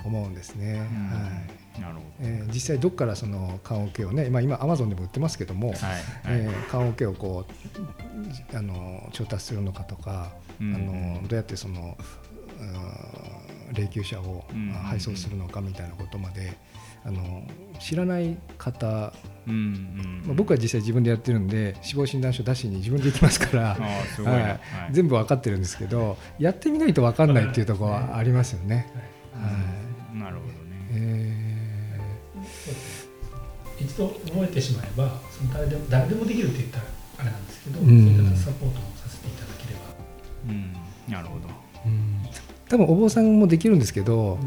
[0.04, 0.80] 思うんですね。
[0.80, 0.86] は
[1.78, 1.82] い。
[1.82, 6.02] なるほえー実際どっからその棺桶をね、まあ、今アマゾンでも売ってますけども、どはい。
[6.28, 7.46] えー棺桶をこ
[8.54, 10.76] うあの調達するのかとか、うん。
[10.76, 10.78] あ
[11.22, 11.98] のどうやってその
[12.60, 12.64] う
[13.72, 14.72] ん霊柩車をうん。
[14.72, 16.56] 配送するのかみたいなことまで
[17.04, 17.44] あの
[17.80, 19.14] 知らない方、
[19.48, 20.24] うんうん。
[20.26, 23.64] まあ、僕は実際自分でやってるんで死亡診断書出しに自分で行きますから。
[23.76, 24.42] はい。
[24.42, 24.60] はい。
[24.92, 28.88] 全部分かってるんですけどやってみないと分かんないっていうところはありますよね。
[29.34, 29.50] は
[30.16, 30.20] い。
[30.20, 30.54] なるほどね。
[30.92, 32.00] え
[32.44, 33.16] そうですね
[33.78, 36.86] 一度覚えてしまえばその誰でも誰でもできるって言ったら
[37.20, 37.88] あれなんですけど、うん。
[37.88, 39.82] そういったサポートもさせていただければ、
[40.50, 41.14] うん。
[41.14, 41.48] なるほど。
[41.48, 42.16] ーうん。
[42.70, 44.40] 多分お坊さんもできるんですけど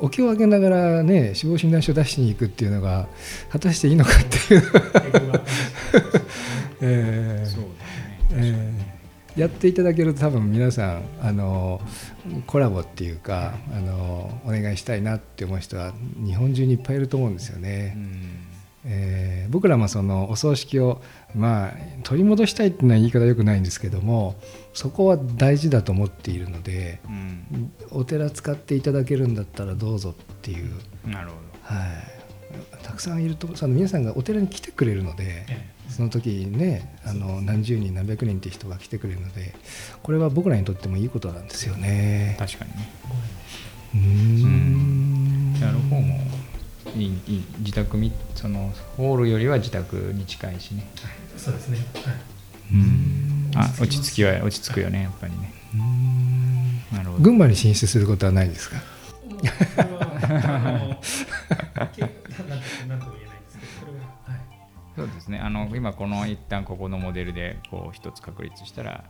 [0.00, 3.06] お経をあげながらね死亡診断書出しに行くっていうのが
[3.50, 4.14] 果たしていいのかっ
[4.48, 4.62] ていう、
[6.80, 7.64] えー。
[8.32, 8.90] えー。
[9.40, 11.80] やっていただけると多分皆さんあの
[12.46, 15.92] コラボっていうかあのお願いしたいなって思う人は
[16.24, 17.94] 日本中にいっぱいいると思うんですよね。
[17.96, 18.49] うん
[18.84, 21.02] えー僕らもそのお葬式を、
[21.34, 21.72] まあ、
[22.04, 24.36] 取り戻したいっていうのは言い方よくないんですけども
[24.72, 27.72] そこは大事だと思っているのでうん。
[27.90, 30.70] お寺使っていただけるんだったらどうぞっていう、
[31.04, 31.30] なる
[31.64, 39.54] ほはい、たくさんいるとその皆さんがお寺に来てくれるのでえその時にねあの何十人何百人って人が来てくれるので
[40.02, 42.36] これは僕らにとってもいいことなんですよね。
[42.38, 42.46] ど。
[42.46, 42.90] 確かにね。
[43.94, 44.00] うー
[44.46, 45.60] ん。
[45.60, 46.18] やる方も
[46.96, 50.86] いいいい自宅みそのホールよりは自宅に近いしね。
[51.34, 52.14] えそうですね、はい。
[52.72, 55.52] うんあ落ち着きは落ち着くよねやっぱりね。
[55.74, 56.96] うん。
[56.96, 57.22] なるほど。
[57.24, 58.76] 群馬に進出することはないですか？
[59.40, 59.50] それ
[59.96, 60.02] は
[61.76, 62.10] あのけなん。
[62.10, 62.44] と
[62.88, 63.00] なん。
[63.00, 63.44] とも言えないん。
[63.44, 64.40] ですけどそれははい
[64.96, 69.04] そうですねあの今この一旦ここのモデルでこう一つ確立したら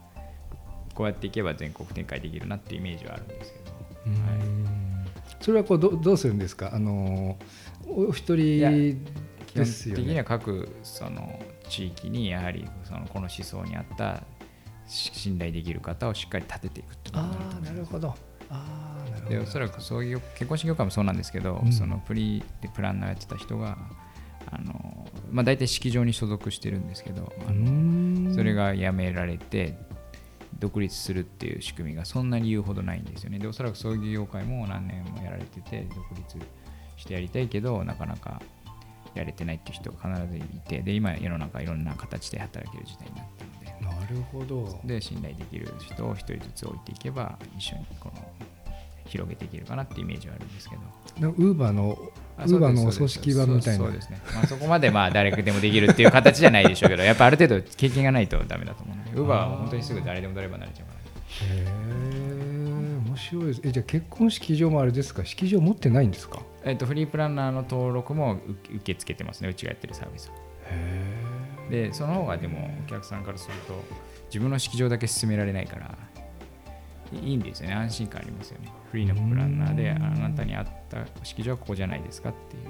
[0.94, 3.28] こうやっていけば全国展開できるなっていうイメージはあるん。
[3.28, 3.64] ですけど、
[5.40, 6.38] それはこうどどうするん。
[6.38, 7.36] ですかあの
[7.90, 9.04] お一や人
[9.46, 10.24] 基本ですよ的にはね。
[10.24, 14.22] 各その地域にやはりそのこの思想に合った
[14.86, 18.14] し信頼できる方をしっかり立てていくっていうことになるとああ思いますなるほど。
[18.50, 19.30] ああなるほど。
[19.30, 23.78] でおそらくそういう結婚式業界もそうなんですけど、うんそのプリでプランナーやってた人が
[24.50, 29.78] あの、まあ、大体式場に所属してるんですけどあうのんそれがやめられて
[30.58, 36.36] 独立するっていう仕組みがそんなに言うほどないんですよねでおそらく葬儀業界も何年もやられてて独立
[37.00, 38.40] してやりたいけどなかなか
[39.14, 44.00] やれてないっていう人が必ずいてで今世の中いろんな形で働ける時代になったので。
[44.00, 44.80] なるほど。
[44.84, 48.22] で信頼できる人を一人ずつ置いていけば一緒にこの
[49.06, 50.82] 広げていけるかなっていうイメージはあるんですけど。
[51.30, 53.84] ウーバーのウあーバーのお葬式場みたいな。
[53.84, 59.10] そうですね、まあ、そこまでまあ誰でもできるっていう形じゃないでしょうけどやっぱある程度経験がないとダメだと思うので。
[59.12, 61.00] ウーバーは本当にすぐ誰でもドライバーになれちゃうから。
[61.00, 61.99] へえ面
[63.20, 63.60] 白いです。
[63.62, 65.24] えじゃあ結婚式場もあれですか？
[65.24, 66.42] 式場持ってないんですか？
[66.64, 69.48] えっとフリープランナーの登録も受受け付けてますね。
[69.48, 70.32] うちがやってるサービス
[70.66, 71.14] へ
[71.70, 73.74] でその方がでもお客さんからすると
[74.26, 75.96] 自分の式場だけ進められないから
[77.12, 77.74] いいんですよね。
[77.74, 78.72] 安心感ありますよね。
[78.90, 82.62] フリーのプランナーであなたに合った式場はここじゃないですかっていう。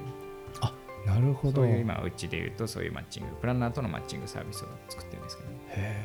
[1.05, 1.61] えなるほど。
[1.61, 6.03] そういうへ今うちで言うとそういうマッチングプランナーとのマッチングサービスを作ってるんですけど、ね、え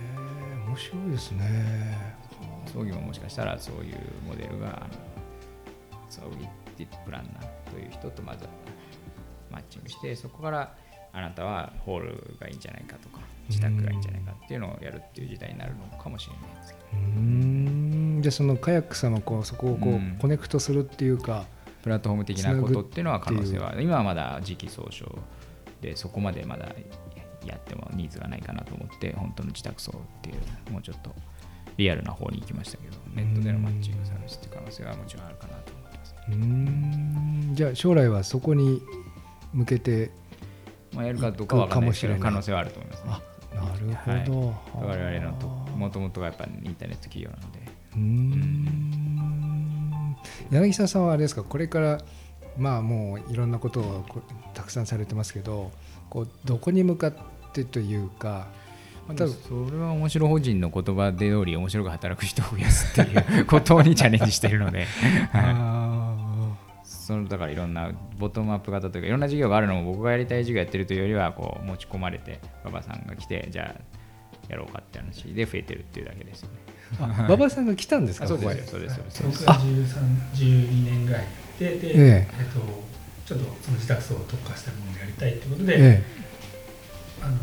[0.66, 2.16] 面白いですね。
[2.66, 4.86] 葬儀ももしかしたらそういうモデルが
[6.08, 8.46] 葬儀ってプランナーという人とまず
[9.50, 10.74] マッチングしてそこから
[11.12, 16.86] あなたはホールがいいんじゃないかとか自宅がいいんじゃないかっていうのをやるっていう時代になるのかもしれないですけど。
[16.92, 18.18] うーん。
[18.22, 20.18] じゃあそのカヤックさんのこうそこをこう、うん。
[20.20, 21.46] コネクトするっていうか。
[21.86, 25.06] プラットフォーム的なことっていうのは可能性は今はまだ時期尚早
[25.80, 26.74] でそこまでまだ
[27.44, 31.14] やってもニーズがないかなと思って本当の自宅葬っていうもうちょっと
[31.76, 36.14] リアルな方に行きましたけどネットでのマッチングサービスっていう可能性はもちろんあるかなと思ってます。
[36.28, 37.50] うーん。
[37.54, 38.82] じゃあ将来はそこに
[39.52, 40.10] 向けて
[40.94, 42.20] まあ、やるかどうかは分かもしれない。
[42.20, 43.10] 可能性はあると思いますね。
[43.12, 43.20] あ
[43.56, 47.60] なるほど、我々のともともとがやっぱりインターネット企業なので、
[47.94, 48.96] うーん
[50.50, 51.28] 柳沢さんはあれで。
[51.28, 52.00] すかこれから
[52.56, 54.04] まあもういろんなことを
[54.54, 55.70] たくさんされてますけど
[56.08, 57.14] こうどこに向かっ
[57.52, 58.48] てというか
[59.06, 64.86] それは面白法人の言葉で通り面白く働く人を増やすっていうことにチャレンジしてるので、は
[65.32, 65.96] あ
[66.84, 73.96] そのだからいろんなボトムアップ型というかいろんな授業があるのも僕がやりたい授業やってるというよりはこう持ち込まれて馬場さんが来てじゃあ
[74.48, 76.54] やろうかって話で増えてるっていうだけですよね。
[77.00, 81.24] あ 馬場さんが来たんですかあそうですよそうですよそうです僕が13、12年ぐらい
[81.58, 82.28] で、で、ええ。
[82.38, 82.60] えっと、
[83.26, 86.02] ちょっとその自宅層を特化したものをやりたいってことで、え。
[87.22, 87.36] あの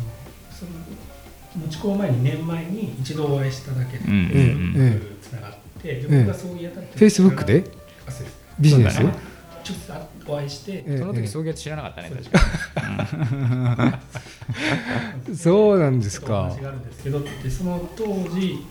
[1.58, 4.28] 持ち込む前に年前に一度お会いしただけで、うんうんうん。
[4.76, 7.64] ええつながって、でえ僕がそういうやたってフェイスブックで？
[8.06, 9.18] あそうですビジネスそうだね
[9.66, 10.98] 直接あお会いして、ええ。
[10.98, 14.00] その時送迎知らなかったね確か
[15.36, 16.44] そうなんですか。
[16.44, 18.64] 話があるんですけどでその当時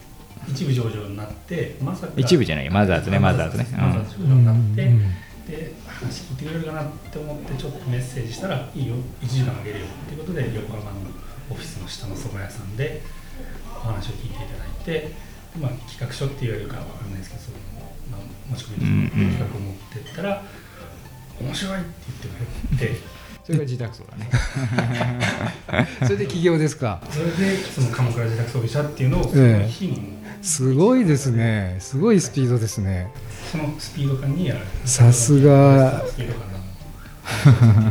[0.50, 3.68] 一部上場になってまさか一部じゃないマザーズねマザーズね。
[3.72, 5.02] マザーズ上場になって、うん
[5.44, 8.96] で話聞いてくれるかなって思ってちょっとメッセージしたらいいよ。
[9.22, 11.02] 1時間あげるよっていうことで横浜の
[11.54, 13.02] オフィスの下の蕎麦屋さんで
[13.78, 15.12] お話を聞いていただいて、
[15.60, 17.58] まあ、企画書って言われるかわかんないですけどその、
[18.12, 20.44] まあ、持ち込みの企画を持ってったら、
[21.40, 21.90] 面白いって
[22.24, 22.34] 言っ
[22.78, 23.14] てくれて。
[23.44, 24.30] それが自宅層だね。
[26.04, 27.02] それで起業ですか。
[27.12, 31.76] それでその鎌倉自宅装備社っていうのをそええの日に、すごいですね。
[31.80, 33.12] すごいスピードですね。
[33.52, 36.06] そのスピード感にやられてさすが。
[36.08, 36.64] スピード感なの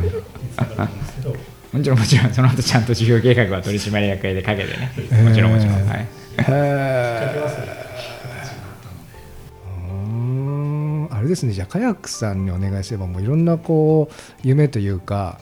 [0.01, 1.37] 話を聞いていただいたんですけど
[1.73, 4.93] もちろんもちろんその後ちゃんと事業計画は取締役会でかけてね。
[5.11, 6.07] えもちろんもちろん、はい、
[6.49, 7.39] え
[11.11, 11.53] あれですね。
[11.53, 15.39] じゃあカヤックさんにお願いすればもういろんなこう夢というか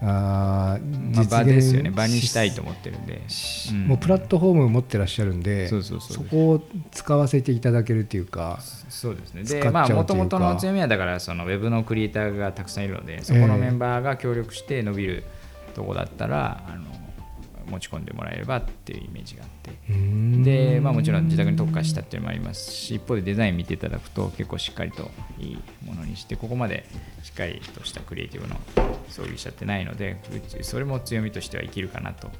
[0.00, 1.90] あーまあ、場ですよね。
[1.90, 3.22] 場にしたいと思ってるんで、
[3.70, 3.86] うん。
[3.88, 6.26] もうプラットフォームを持ってらっしゃるんでそうそうそう。
[6.26, 9.42] こを使わせていただけるっていうかそうですね。
[9.42, 15.24] でまあもともとの強みはだからそのウェブのクリエイターがたくさんいるのでそこのメンバーが協力して伸びる
[15.76, 16.86] とこだったら、あの
[17.70, 19.72] 持ち込んでもらえればっていうイメージがあって。
[20.42, 26.84] で、まあ、もちろん自宅に特化したっていうのもありますし一方でデザイン見ていただくと結構しっかりといいものにしてここまで
[27.22, 28.56] しっかりとしたクリエイティブの
[29.08, 30.16] 装備者ってないので
[30.62, 32.30] それも強みとしては生きるかなと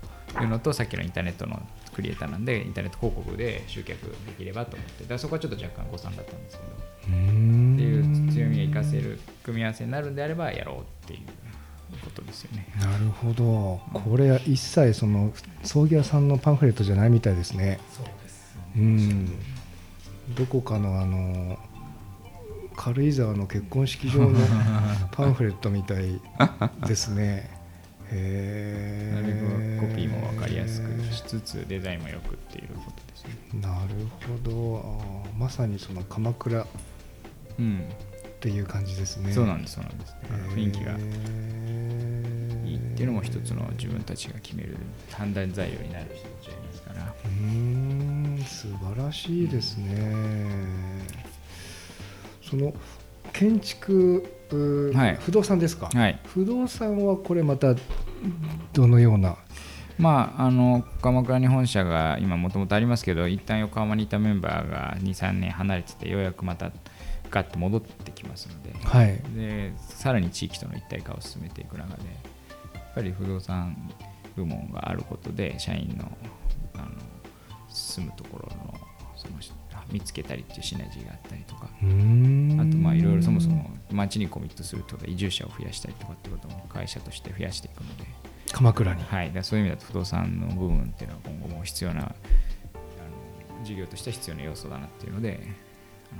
[0.40, 1.61] いうのとさっきのインターネットの
[1.92, 5.03] クリエイターなんでインターネット広告で集客できればと思って。
[5.03, 6.87] だからそこはちょっと若干誤算だったんですけど。
[7.07, 11.20] っていう強みを生かせる組み合わせになるんであればやろうっていう
[12.03, 12.66] ことですよね。
[12.81, 13.81] なるほど。
[13.92, 17.79] これは一切その葬儀屋さんのパンフレットじゃないみたいですね。
[17.92, 18.57] そうです。
[18.77, 19.27] うん。
[20.35, 21.59] どこかのあの
[22.77, 24.38] 軽井沢の結婚式場の
[25.12, 26.20] パンフレットみたい
[26.87, 27.51] ですね。
[28.09, 33.61] へなるえべくコピーも分かりやすくしつつデザインもよくっていうことですね。
[33.61, 35.33] なるほど。
[35.37, 36.66] まさにその鎌倉っ
[37.59, 37.85] うん、
[38.40, 39.33] ていう感じですね。
[39.33, 40.18] そうなんですそうなんです、ね、
[40.55, 40.92] 雰囲気が
[42.66, 44.77] いいっていうのも一つの自分たちが決める
[45.11, 47.14] 判断材料になる人たちがいますから。
[47.25, 50.46] うーん素晴らしいですね。
[52.42, 52.72] その
[53.33, 55.16] 建築、うはい。
[55.20, 56.18] 不動産ですか、はい。
[56.27, 57.75] 不動産はこれまた
[58.72, 59.37] どのような？
[59.99, 66.70] まああの鎌倉に本社が今もともとありますけど一旦横浜にいたメンバーが23年離れててようやくまた
[67.31, 69.21] ガッと戻ってきますのではい。
[69.35, 72.03] でさらに地域との一体化を進めていく中で
[72.75, 73.77] やっぱり不動産
[74.37, 76.11] 部門があることで社員の
[76.75, 76.89] あの
[77.69, 78.75] 住むところの
[79.17, 79.35] その
[79.91, 88.05] 見つけたりっていうシナジーがあったりとかあとまあいろいろそもそも町にコミットするとか移住者を増やしたりとかってことも会社として増やしていくので、
[88.53, 89.03] 鎌倉に。
[89.05, 95.41] はい、だそういう意味だと不動産の部分っていうのは今後も必要なあの事業としては必要な要素だなっていうので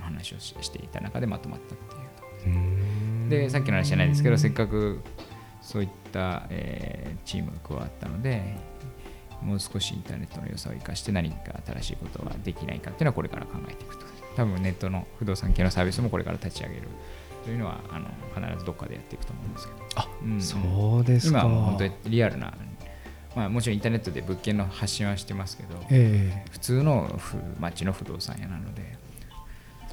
[0.01, 2.29] 話をししていた中でまとまったっていうとこ
[3.25, 5.01] ろでさっきの話じゃないですけどせっかく
[5.61, 8.55] そういった、えーチームが加わったので
[9.41, 14.05] もう少しインターネットの良さを生かして何か新しいことができないかっていうのはこれから考えていくと。
[14.35, 16.83] 多分ネットの不動産系のサービスもこれから立ち上げる
[17.43, 19.79] というのはあの必ずどっかでやっていくと思うんですけど。
[19.95, 20.41] あうん。
[20.41, 21.41] そうですか。
[21.41, 22.53] 今は本当にリアルな、
[23.35, 26.45] まあ、もちろんインターネットで物件の発信はしてますけどえ。
[26.51, 28.97] 普通のふ街の不動産屋なので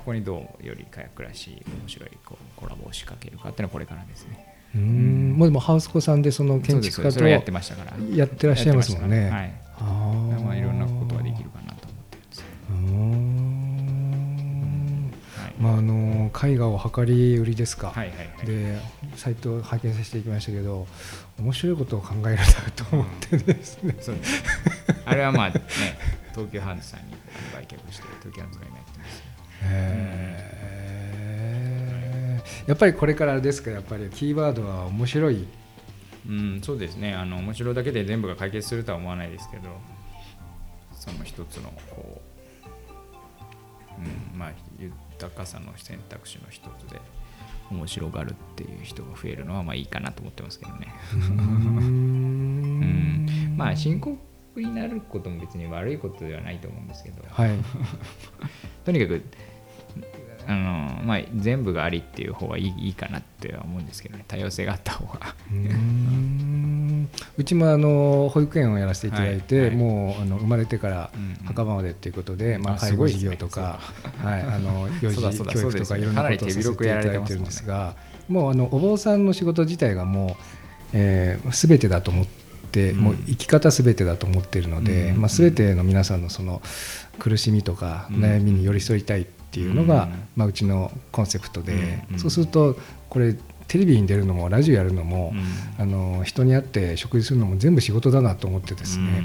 [0.05, 4.55] そこにどうよりかや暮らし面白いこうコラボを仕掛けるかっていうのはこれからですね。
[4.75, 5.33] えうーん。
[5.33, 7.93] もうでもハウスコさんでその建築家とやってましたから。
[8.15, 9.31] やってらっしゃいますもんね。
[9.31, 9.55] はい。
[9.79, 10.45] あー。
[10.45, 12.41] まあいろんなことができるかなと思ってるんです。
[12.41, 12.85] ようーん。
[15.39, 15.55] はい。
[15.59, 18.47] まああの絵画を量り売りですか、はいはいはい。
[18.47, 18.79] で
[19.17, 20.87] サイトを拝見させていきましたけど
[21.39, 22.45] 面白いことを考えるな
[22.77, 24.45] と思ってですね、そうです。
[25.07, 25.63] あれはまあね
[26.35, 27.15] 東急ハンズさんに
[27.55, 29.23] 売却して東急ハンズが今やってます
[29.63, 32.69] へー。
[32.69, 35.47] やっぱりこれからですかやっぱりキーワードは面白い。
[36.27, 37.15] うん、そうですね。
[37.15, 39.69] あの面白いだけで全部が解決するとは思わないですけど
[40.93, 42.23] その一つのこ
[43.99, 44.01] う、
[44.33, 46.99] うん、まあ豊かさの選択肢の一つで
[47.71, 50.95] 面白がるっていう人が増えるのはまあいいかなと思ってますけどね。
[51.13, 53.29] うーん。
[53.57, 54.01] まあ深
[54.55, 57.51] 刻になることも別に悪いことではないと思うんですけど、はい。
[58.85, 59.23] とにかく
[60.47, 64.25] あの、まあ、全部がありっていう方がいいいいかなっては思うんですけどね。
[64.29, 65.35] 多様性があった方が。
[65.51, 67.09] うーん。
[67.37, 69.69] うちもあの保育園をやらせていただいて、はい。
[69.69, 69.77] はい。
[69.77, 71.47] もうあの生まれてからうん。
[71.47, 73.81] 墓場までっていうことで、まあ、あ介護事業とか、
[74.23, 77.97] はい、あの 幼児教育とかいろんなことをさせていただいてるんですが
[78.29, 80.31] もうあのお坊さんの仕事自体がもう、
[80.95, 82.44] えー、全てだと思って、うん
[82.93, 85.21] もう生き方全てだと思っているので、うん。
[85.21, 86.63] まあ、全ての皆さんのその
[87.19, 88.25] 苦しみとかうん。
[88.25, 90.11] 悩みに寄り添いたいっていうのが、うん。
[90.37, 92.19] まあ、うちのコンセプトで、うん。
[92.19, 92.77] そうすると
[93.09, 93.37] これ
[93.69, 95.33] テレビに出るのもラジオやるのも、
[95.79, 99.25] あの人に会って食事するのも全部仕事だなと思ってですね、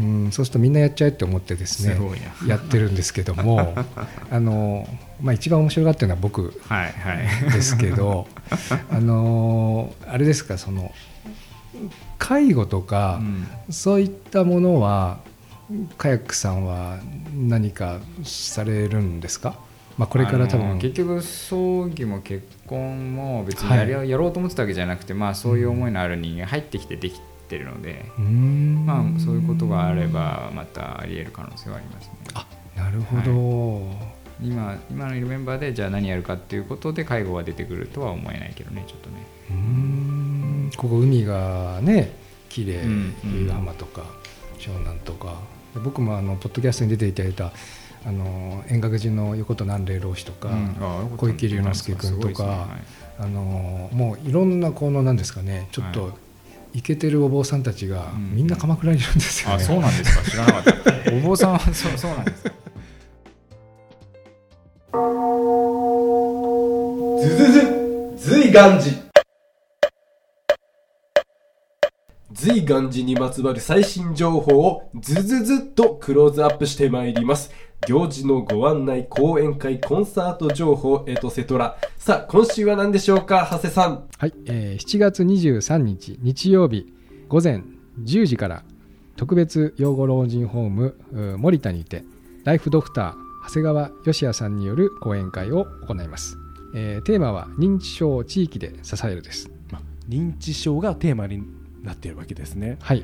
[0.00, 0.32] うん。
[0.32, 1.98] そうするとみんなやっちゃえって思ってですね
[2.46, 3.74] やってるんですけども
[4.30, 4.88] あの、
[5.20, 7.14] まあ、一番面白がってるのは僕はいは
[7.48, 7.52] い。
[7.52, 8.26] ですけど
[8.90, 10.92] あのあれですかその
[12.18, 13.20] 介護とか、
[13.70, 15.18] そういったものは
[15.98, 16.98] カヤックさんは
[17.34, 19.58] 何かされるんですか、
[19.98, 28.86] まあ、これから多分結局葬儀も結婚も別にやり、はいやろうと思ってたわけじゃなくて、まあ、そういう思いのある人間が入ってきてできてるので、うーん。
[28.86, 32.12] まあ、そういうことがあればまたあり得る可能性はありますね。
[32.76, 33.90] なるほど、
[34.42, 39.26] 今今のいるメンバーでじゃあ何やるかっていうことで介護が出てくるとは思えないけどねちょっとね。
[39.50, 40.15] うーん
[40.76, 42.12] ここ海がね
[42.48, 42.82] 綺麗
[43.24, 44.02] 由比浜とか
[44.58, 45.34] 湘南とか。
[45.74, 47.52] で僕もあのポッドキャストに出ていただいた
[48.06, 50.50] あの円覚寺の横田南霊老師とか、
[51.16, 52.68] 小池龍之介君とか
[53.18, 56.18] あのもういろんなこのなんですかねちょっはと
[56.72, 59.50] イケてるお坊さんたちがうんみんな鎌倉にいるんですよ。
[59.50, 59.56] ね。
[59.56, 60.30] あそうなんですか。
[60.30, 61.12] 知らなかった。
[61.16, 62.44] お坊さんは そうそうなんです。
[62.44, 62.52] か。
[67.22, 69.05] ズズズ随願寺
[72.46, 77.50] 随願寺にまつわる最新情報をズズズっとクローズアップしてまいります。
[77.88, 84.04] 行事のご案内講演会コンサート情報エトセトラさあ今週は何でしょうか長谷さん。
[84.16, 86.94] はい、えー7月23日日曜日
[87.26, 87.64] 午前
[88.04, 88.62] 10時から
[89.16, 92.04] 特別養護老人ホームう森田にて
[92.44, 96.36] ライフドクター長谷川義也さんによる講演会を行います、
[96.76, 99.50] えーテーマは認知症を地域で支えるです。
[99.72, 102.76] ま認知症がテーマになっているわけですね。
[102.80, 103.02] はい。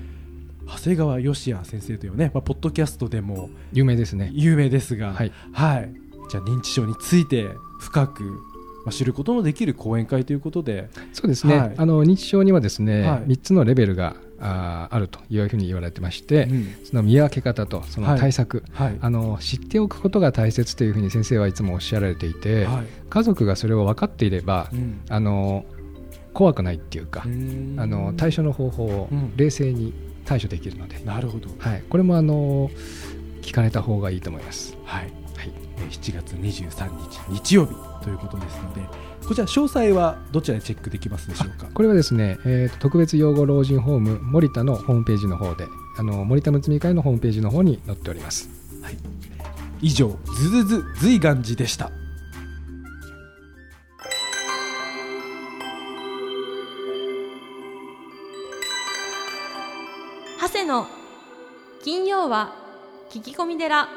[0.66, 4.30] 長谷川義也先生というね、まあ、ポッドキャストでも有名ですね。
[4.32, 5.32] 有名ですが、はい。
[5.52, 5.92] はい、
[6.30, 7.48] じゃあ認知症について
[7.80, 8.22] 深く、
[8.84, 11.74] まあ、知ることのできる講演会ということで、そうですね、はい。
[11.76, 13.20] あの認知症にはですね、はい。
[13.32, 16.74] 3つのレベルがあーあるというふうに言われてまして、うん。
[16.84, 18.98] その見分け方とその対策、はい。
[19.00, 22.86] あの知っておくことが大切というふうに先生はいつもおっしゃられていて、はい。
[23.10, 25.00] 家族がそれを分かっていれば、うん。
[25.08, 25.64] あの
[26.32, 27.76] 怖くないっていうか、うん。
[27.78, 29.32] あの対処の方法をうん。
[29.36, 29.92] 冷静に
[30.24, 32.70] 対処できるので、なるほど、はい、これもあの
[33.42, 34.76] 聞かれた方がいいと思います。
[34.84, 35.02] はい。
[35.36, 35.52] はい。
[35.78, 38.80] えー7月23日日曜日ということですので
[39.26, 41.66] こちら詳細はどちらでチェックできますでしょうか？
[41.74, 45.66] これはですね、えーと特別養護老人ホーム森田のホームページの方で
[45.98, 48.48] あの森田むつみ会のホームページの方に載っております。
[49.80, 51.90] 以上ズズズ随願寺でした
[60.52, 60.86] 長谷の。
[61.82, 62.52] 金曜は
[63.10, 63.88] 聞き込み寺。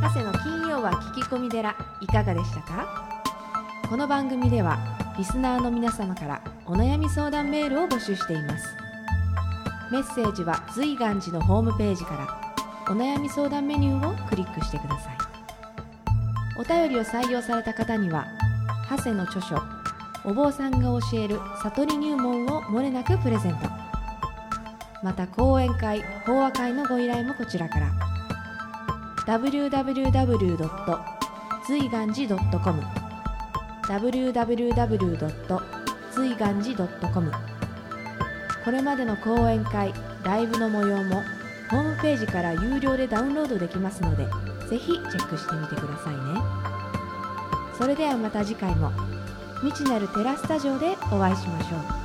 [0.00, 1.76] 長谷の金曜は聞き込み寺。
[2.00, 3.22] いかがでしたか？
[3.90, 4.78] この番組では
[5.18, 8.74] リスナーの皆様からお悩み相談メールを募集しています。
[9.92, 12.14] メッセージは随願寺のホームページか
[12.86, 15.15] らお悩み相談メニューをクリックしてください。
[16.58, 18.26] お便りを採用された方には
[18.90, 19.56] 長谷の著書
[20.24, 23.68] お坊さんが教える悟り入門をもれなくプレゼント
[25.02, 27.92] また講演会法話会のご依頼もこちらから
[29.26, 31.16] www.
[31.66, 32.80] 随願寺 .com
[33.88, 35.62] www.
[36.12, 37.32] 随願寺 .com
[38.64, 39.92] これまでの講演会
[40.24, 41.22] ライブの模様も
[41.70, 44.26] ホームページから有料でダウンロードできますので
[44.68, 46.20] ぜひチェックしてみてくださいね。
[47.78, 48.90] それではまた次回も
[49.62, 51.95] 未知なるテラスタジオでお会いしましょう。